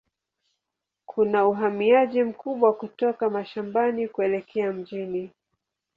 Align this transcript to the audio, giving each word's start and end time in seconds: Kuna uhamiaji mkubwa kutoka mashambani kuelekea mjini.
Kuna 1.05 1.47
uhamiaji 1.47 2.23
mkubwa 2.23 2.73
kutoka 2.73 3.29
mashambani 3.29 4.07
kuelekea 4.07 4.73
mjini. 4.73 5.31